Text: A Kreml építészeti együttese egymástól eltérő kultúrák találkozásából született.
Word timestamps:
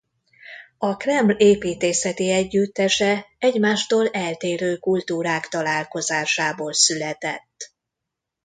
A 0.77 0.97
Kreml 0.97 1.31
építészeti 1.37 2.31
együttese 2.31 3.25
egymástól 3.39 4.07
eltérő 4.09 4.77
kultúrák 4.77 5.47
találkozásából 5.47 6.73
született. 6.73 7.73